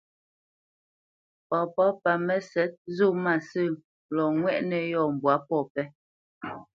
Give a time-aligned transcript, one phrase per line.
[1.49, 3.67] Papá pa Mə́sɛ̌t zó mâsə̂
[4.15, 5.85] lɔ ŋwɛ́ʼnə̄ yɔ̂ mbwǎ pɔ̂ pɛ́.